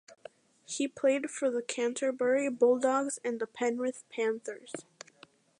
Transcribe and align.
He 0.65 0.87
played 0.87 1.29
for 1.29 1.51
the 1.51 1.61
Canterbury 1.61 2.49
Bulldogs 2.49 3.19
and 3.23 3.39
the 3.39 3.45
Penrith 3.45 4.03
Panthers. 4.09 4.73